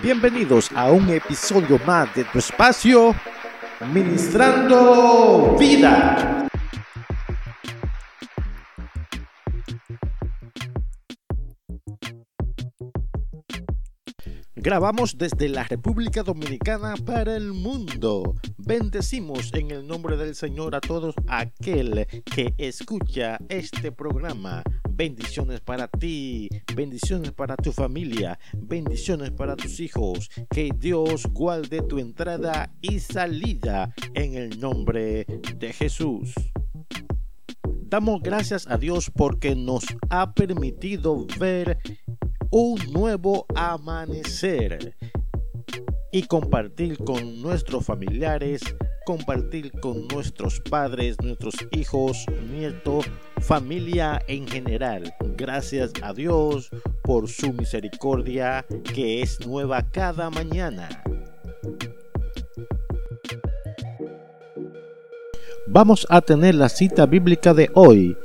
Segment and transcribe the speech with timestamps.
[0.00, 3.16] Bienvenidos a un episodio más de tu espacio,
[3.92, 6.46] Ministrando Vida.
[14.54, 18.34] Grabamos desde la República Dominicana para el mundo.
[18.58, 24.62] Bendecimos en el nombre del Señor a todos aquel que escucha este programa.
[24.96, 30.30] Bendiciones para ti, bendiciones para tu familia, bendiciones para tus hijos.
[30.48, 35.26] Que Dios guarde tu entrada y salida en el nombre
[35.58, 36.32] de Jesús.
[37.82, 41.76] Damos gracias a Dios porque nos ha permitido ver
[42.50, 44.96] un nuevo amanecer
[46.10, 48.62] y compartir con nuestros familiares,
[49.06, 53.06] compartir con nuestros padres, nuestros hijos, nietos,
[53.40, 55.14] familia en general.
[55.36, 56.70] Gracias a Dios
[57.02, 60.88] por su misericordia que es nueva cada mañana.
[65.68, 68.16] Vamos a tener la cita bíblica de hoy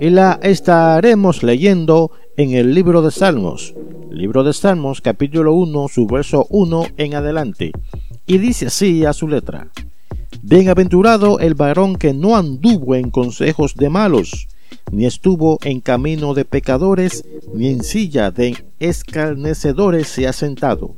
[0.00, 3.74] y la estaremos leyendo en el libro de Salmos,
[4.10, 7.70] libro de Salmos capítulo 1, su verso 1 en adelante,
[8.26, 9.70] y dice así a su letra,
[10.42, 14.48] Bienaventurado el varón que no anduvo en consejos de malos,
[14.92, 17.24] ni estuvo en camino de pecadores,
[17.54, 20.94] ni en silla de escarnecedores se ha sentado,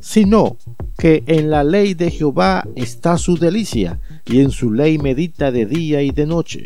[0.00, 0.56] sino
[0.96, 5.66] que en la ley de Jehová está su delicia, y en su ley medita de
[5.66, 6.62] día y de noche.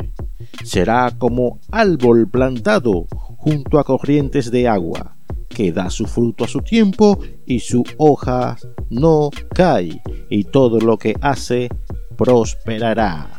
[0.63, 3.07] Será como árbol plantado
[3.37, 5.17] junto a corrientes de agua,
[5.49, 8.57] que da su fruto a su tiempo y su hoja
[8.93, 11.69] no cae, y todo lo que hace
[12.15, 13.29] prosperará.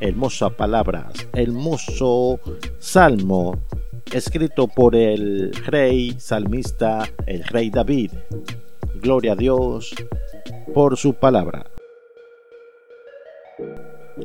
[0.00, 2.40] Hermosa palabras, hermoso
[2.78, 3.58] salmo
[4.12, 8.12] escrito por el rey salmista, el rey David.
[8.96, 9.94] Gloria a Dios
[10.74, 11.70] por su palabra.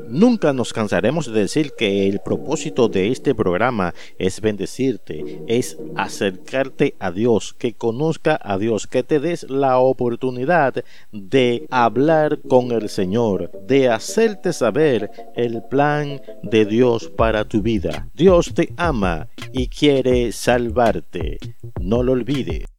[0.08, 6.96] Nunca nos cansaremos de decir que el propósito de este programa es bendecirte, es acercarte
[7.00, 12.90] a Dios, que conozca a Dios, que te des la oportunidad de hablar con el
[12.90, 18.10] Señor, de hacerte saber el plan de Dios para tu vida.
[18.14, 21.40] Dios te ama y quiere salvarte.
[21.80, 22.75] No lo olvides.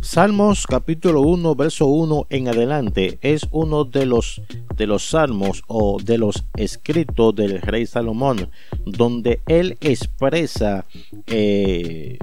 [0.00, 4.42] Salmos capítulo 1 verso 1 en adelante es uno de los
[4.76, 8.50] de los salmos o de los escritos del rey Salomón
[8.84, 10.84] donde él expresa
[11.26, 12.18] eh,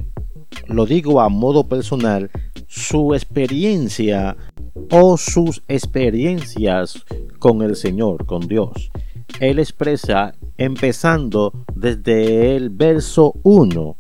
[0.68, 2.30] lo digo a modo personal
[2.68, 4.38] su experiencia
[4.92, 7.04] o sus experiencias
[7.40, 8.92] con el Señor, con Dios.
[9.40, 13.98] Él expresa empezando desde el verso 1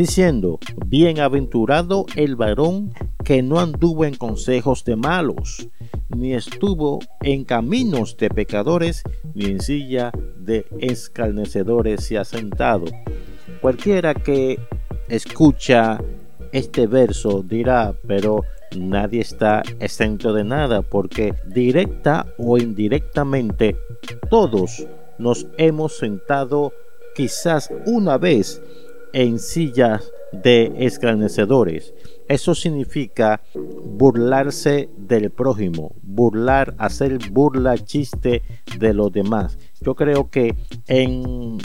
[0.00, 5.68] diciendo, Bienaventurado el varón que no anduvo en consejos de malos,
[6.08, 9.02] ni estuvo en caminos de pecadores,
[9.34, 12.86] ni en silla de escarnecedores y ha sentado.
[13.60, 14.58] Cualquiera que
[15.06, 15.98] escucha
[16.50, 18.40] este verso dirá, pero
[18.74, 23.76] nadie está exento de nada, porque directa o indirectamente
[24.30, 24.86] todos
[25.18, 26.72] nos hemos sentado
[27.14, 28.62] quizás una vez
[29.12, 31.94] en sillas de escarnecedores.
[32.28, 38.42] Eso significa burlarse del prójimo, burlar, hacer burla, chiste
[38.78, 39.58] de los demás.
[39.80, 40.54] Yo creo que
[40.86, 41.58] en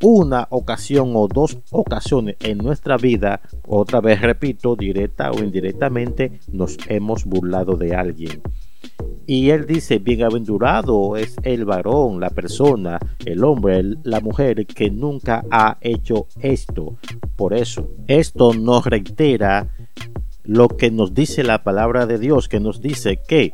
[0.00, 6.78] una ocasión o dos ocasiones en nuestra vida, otra vez repito, directa o indirectamente, nos
[6.88, 8.42] hemos burlado de alguien.
[9.28, 15.44] Y él dice, bienaventurado es el varón, la persona, el hombre, la mujer que nunca
[15.50, 16.96] ha hecho esto.
[17.36, 19.68] Por eso, esto nos reitera
[20.44, 23.52] lo que nos dice la palabra de Dios, que nos dice que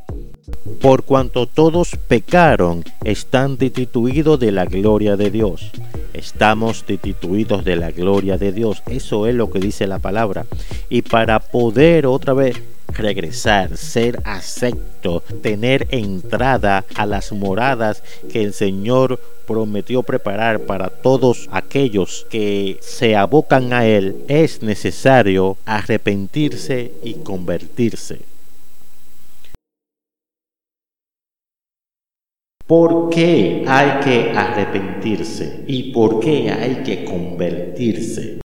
[0.81, 5.73] por cuanto todos pecaron, están destituidos de la gloria de Dios.
[6.13, 8.84] Estamos destituidos de la gloria de Dios.
[8.87, 10.47] Eso es lo que dice la palabra.
[10.89, 12.63] Y para poder otra vez
[12.95, 18.03] regresar, ser acepto, tener entrada a las moradas
[18.33, 25.57] que el Señor prometió preparar para todos aquellos que se abocan a Él, es necesario
[25.67, 28.21] arrepentirse y convertirse.
[32.67, 38.44] ¿Por qué hay que arrepentirse y por qué hay que convertirse?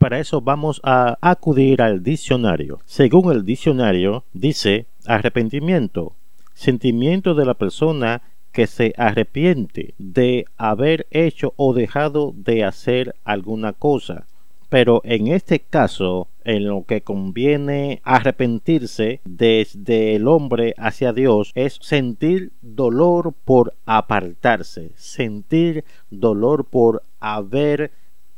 [0.00, 2.80] Para eso vamos a acudir al diccionario.
[2.86, 6.14] Según el diccionario, dice arrepentimiento,
[6.54, 13.74] sentimiento de la persona que se arrepiente de haber hecho o dejado de hacer alguna
[13.74, 14.24] cosa.
[14.70, 21.78] Pero en este caso en lo que conviene arrepentirse desde el hombre hacia Dios es
[21.82, 27.90] sentir dolor por apartarse, sentir dolor por haber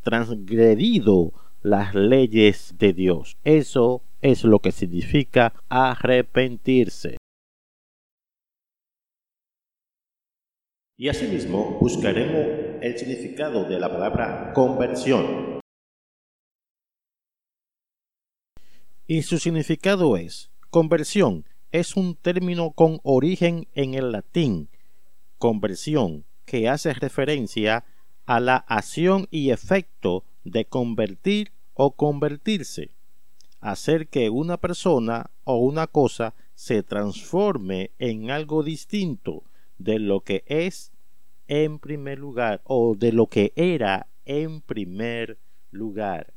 [0.03, 1.33] transgredido
[1.63, 3.39] las leyes de Dios.
[3.45, 7.17] Eso es lo que significa arrepentirse.
[10.99, 15.61] Y asimismo buscaremos el significado de la palabra conversión.
[19.07, 24.69] Y su significado es, conversión es un término con origen en el latín,
[25.39, 27.85] conversión, que hace referencia
[28.27, 32.91] a la acción y efecto de convertir o convertirse,
[33.61, 39.45] hacer que una persona o una cosa se transforme en algo distinto
[39.79, 40.93] de lo que es
[41.49, 45.39] en primer lugar o de lo que era en primer
[45.71, 46.32] lugar.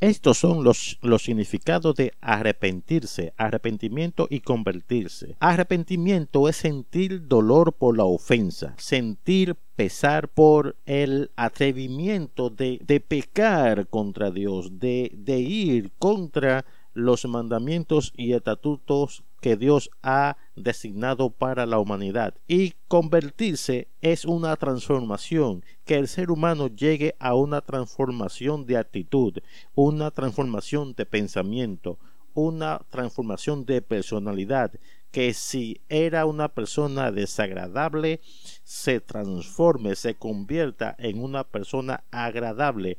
[0.00, 5.36] Estos son los, los, significados de arrepentirse, arrepentimiento y convertirse.
[5.40, 13.88] Arrepentimiento es sentir dolor por la ofensa, sentir pesar por el atrevimiento de, de pecar
[13.88, 16.64] contra Dios, de, de ir contra
[16.94, 22.34] los mandamientos y estatutos que Dios ha designado para la humanidad.
[22.46, 29.38] Y convertirse es una transformación, que el ser humano llegue a una transformación de actitud,
[29.74, 31.98] una transformación de pensamiento,
[32.34, 34.72] una transformación de personalidad,
[35.10, 38.20] que si era una persona desagradable,
[38.62, 42.98] se transforme, se convierta en una persona agradable,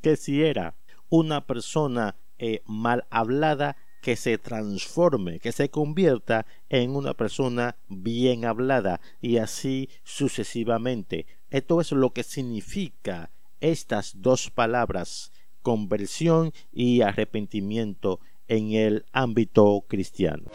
[0.00, 0.74] que si era
[1.08, 8.44] una persona eh, mal hablada, que se transforme, que se convierta en una persona bien
[8.44, 11.26] hablada y así sucesivamente.
[11.50, 13.30] Esto es lo que significa
[13.60, 15.30] estas dos palabras,
[15.62, 18.18] conversión y arrepentimiento
[18.48, 20.50] en el ámbito cristiano.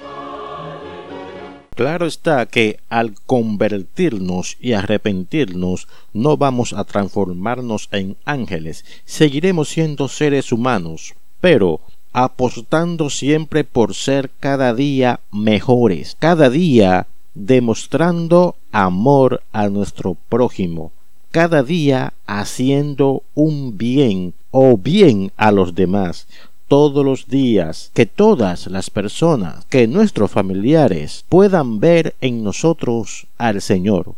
[1.73, 10.09] Claro está que al convertirnos y arrepentirnos no vamos a transformarnos en ángeles, seguiremos siendo
[10.09, 11.81] seres humanos, pero
[12.13, 20.91] apostando siempre por ser cada día mejores, cada día demostrando amor a nuestro prójimo,
[21.31, 26.27] cada día haciendo un bien o bien a los demás,
[26.67, 33.61] todos los días, que todas las personas, que nuestros familiares puedan ver en nosotros al
[33.61, 34.15] Señor.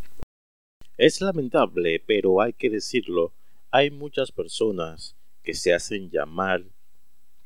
[0.97, 3.31] Es lamentable, pero hay que decirlo,
[3.71, 6.63] hay muchas personas que se hacen llamar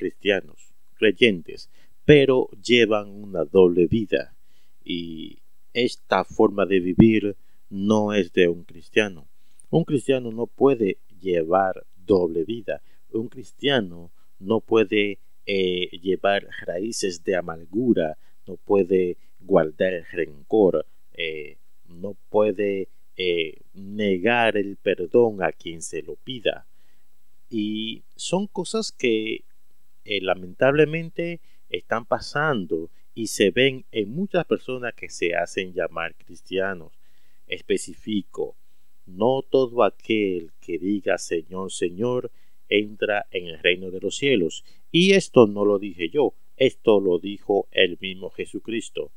[0.04, 1.70] cristianos, creyentes,
[2.04, 4.36] pero llevan una doble vida
[4.84, 5.40] y
[5.74, 7.38] esta forma de vivir
[7.70, 9.30] no es de un cristiano.
[9.70, 12.84] Un cristiano no puede llevar doble vida.
[13.14, 22.18] Un cristiano no puede eh, llevar raíces de amargura, no puede guardar rencor, eh, no
[22.30, 26.68] puede eh, negar el perdón a quien se lo pida.
[27.50, 29.46] Y son cosas que
[30.06, 36.94] eh, lamentablemente están pasando y se ven en muchas personas que se hacen llamar cristianos.
[37.48, 38.56] Especifico,
[39.06, 42.32] no todo aquel que diga Señor, Señor,
[42.70, 44.64] entra en el reino de los cielos.
[44.92, 49.12] Y esto no lo dije yo, esto lo dijo el mismo Jesucristo.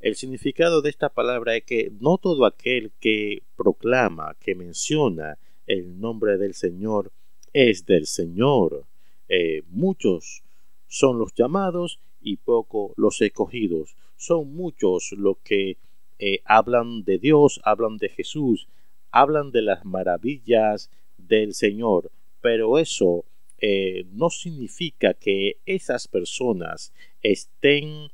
[0.00, 5.98] El significado de esta palabra es que no todo aquel que proclama, que menciona el
[5.98, 7.10] nombre del Señor,
[7.52, 8.86] es del Señor.
[9.28, 10.42] Eh, muchos
[10.86, 13.96] son los llamados y pocos los escogidos.
[14.16, 15.78] Son muchos los que
[16.18, 18.68] eh, hablan de Dios, hablan de Jesús,
[19.10, 23.24] hablan de las maravillas del Señor, pero eso
[23.58, 28.08] eh, no significa que esas personas estén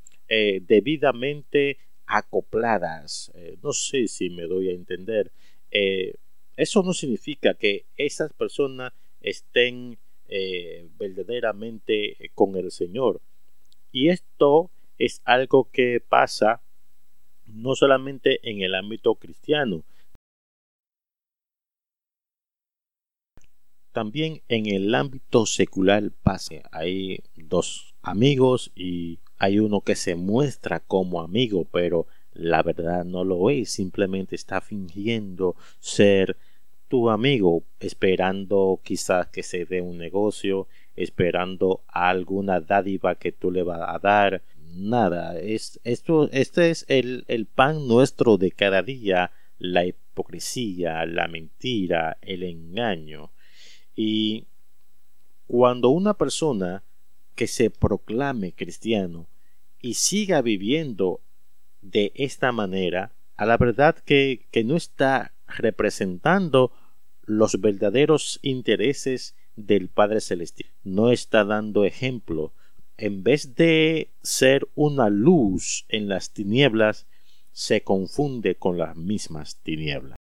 [0.65, 3.33] debidamente acopladas.
[3.61, 5.29] no sé si me doy a entender.
[6.55, 9.97] eso no significa que esas personas estén
[10.31, 13.21] eh, verdaderamente con el Señor.
[13.91, 16.61] Y esto es algo que pasa
[17.45, 19.83] no solamente en el ámbito cristiano,
[23.91, 26.55] también en el ámbito secular pasa.
[26.71, 33.23] Hay dos amigos y hay uno que se muestra como amigo, pero la verdad no
[33.23, 36.37] lo es, simplemente está fingiendo ser
[36.91, 40.67] tu amigo esperando quizás que se dé un negocio,
[40.97, 44.43] esperando alguna dádiva que tú le vas a dar.
[44.73, 51.29] Nada, es, esto, este es el, el pan nuestro de cada día, la hipocresía, la
[51.29, 53.31] mentira, el engaño.
[53.95, 54.47] Y
[55.47, 56.83] cuando una persona
[57.35, 59.27] que se proclame cristiano
[59.79, 61.21] y siga viviendo
[61.81, 66.71] de esta manera, a la verdad que, que no está representando
[67.25, 70.69] los verdaderos intereses del Padre Celestial.
[70.83, 72.51] No está dando ejemplo.
[72.97, 77.07] En vez de ser una luz en las tinieblas,
[77.51, 80.17] se confunde con las mismas tinieblas.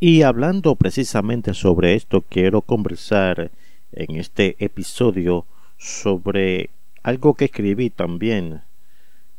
[0.00, 3.50] Y hablando precisamente sobre esto, quiero conversar
[3.92, 5.46] en este episodio
[5.78, 6.70] sobre
[7.02, 8.62] algo que escribí también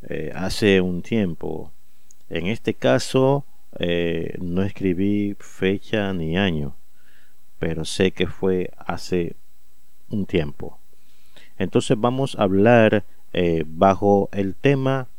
[0.04, 1.72] eh, hace un tiempo.
[2.30, 3.46] En este caso,
[3.80, 6.76] eh, no escribí fecha ni año,
[7.60, 9.36] pero sé que fue hace
[10.10, 10.80] un tiempo.
[11.58, 15.10] Entonces vamos a hablar eh, bajo el tema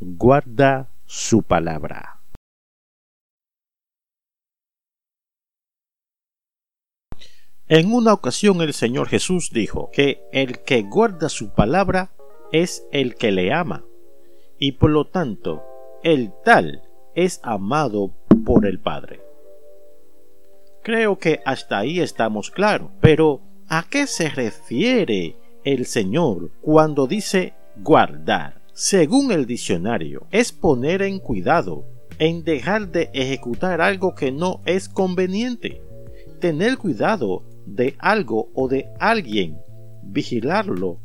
[0.00, 2.20] guarda su palabra.
[7.68, 12.12] En una ocasión el Señor Jesús dijo que el que guarda su palabra
[12.52, 13.84] es el que le ama,
[14.56, 15.64] y por lo tanto
[16.04, 16.85] el tal
[17.16, 18.12] es amado
[18.44, 19.20] por el Padre.
[20.84, 27.54] Creo que hasta ahí estamos claros, pero ¿a qué se refiere el Señor cuando dice
[27.82, 28.62] guardar?
[28.72, 31.86] Según el diccionario, es poner en cuidado,
[32.18, 35.82] en dejar de ejecutar algo que no es conveniente,
[36.40, 39.58] tener cuidado de algo o de alguien,
[40.02, 41.00] vigilarlo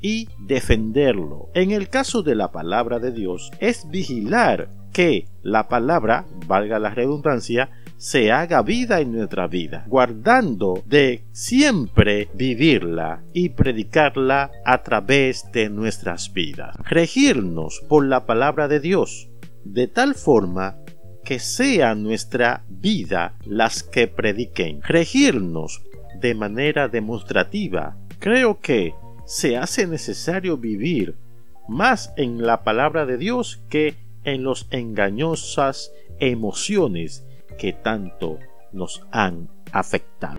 [0.00, 1.50] y defenderlo.
[1.54, 6.90] En el caso de la palabra de Dios, es vigilar que la palabra, valga la
[6.90, 15.50] redundancia, se haga vida en nuestra vida, guardando de siempre vivirla y predicarla a través
[15.52, 16.76] de nuestras vidas.
[16.84, 19.28] Regirnos por la palabra de Dios,
[19.64, 20.76] de tal forma
[21.24, 24.80] que sea nuestra vida las que prediquen.
[24.82, 25.82] Regirnos
[26.20, 27.96] de manera demostrativa.
[28.18, 28.94] Creo que
[29.26, 31.16] se hace necesario vivir
[31.68, 33.94] más en la palabra de Dios que
[34.32, 37.26] en las engañosas emociones
[37.58, 38.38] que tanto
[38.72, 40.38] nos han afectado.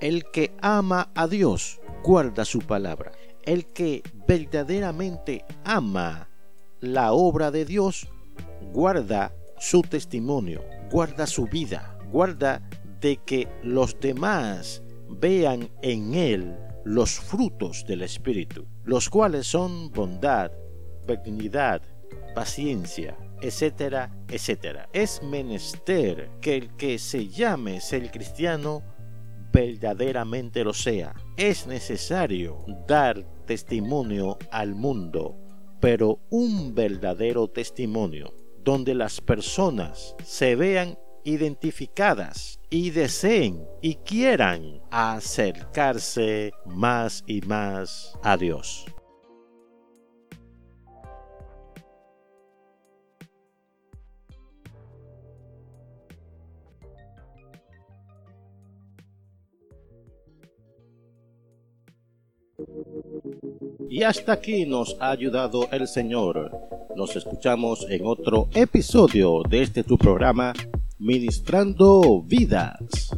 [0.00, 3.12] El que ama a Dios guarda su palabra.
[3.42, 6.28] El que verdaderamente ama
[6.80, 8.08] la obra de Dios
[8.72, 12.62] guarda su testimonio, guarda su vida, guarda
[13.00, 20.50] de que los demás vean en él los frutos del Espíritu, los cuales son bondad,
[21.06, 21.82] benignidad,
[22.34, 24.88] paciencia, etcétera, etcétera.
[24.92, 28.82] Es menester que el que se llame ser cristiano
[29.52, 31.14] verdaderamente lo sea.
[31.36, 35.36] Es necesario dar testimonio al mundo,
[35.80, 46.52] pero un verdadero testimonio, donde las personas se vean identificadas y deseen y quieran acercarse
[46.66, 48.86] más y más a Dios.
[63.88, 66.50] Y hasta aquí nos ha ayudado el Señor.
[66.96, 70.52] Nos escuchamos en otro episodio de este tu programa
[71.00, 73.10] Ministrando Vidas.